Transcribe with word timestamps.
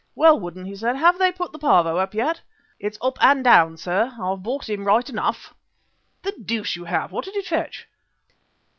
"Well, 0.15 0.39
Woodden," 0.39 0.65
he 0.65 0.75
said, 0.75 0.95
"have 0.95 1.19
they 1.19 1.31
put 1.31 1.51
the 1.51 1.59
'Pavo' 1.59 1.97
up 1.99 2.15
yet?" 2.15 2.41
"It's 2.79 2.97
up 3.03 3.23
and 3.23 3.41
it's 3.41 3.43
down, 3.43 3.77
sir. 3.77 4.11
I've 4.19 4.41
bought 4.41 4.67
him 4.67 4.83
right 4.83 5.07
enough." 5.07 5.53
"The 6.23 6.33
deuce 6.43 6.75
you 6.75 6.85
have! 6.85 7.11
What 7.11 7.25
did 7.25 7.35
it 7.35 7.45
fetch?" 7.45 7.87